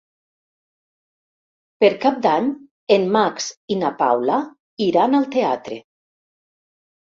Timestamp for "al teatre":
5.23-5.81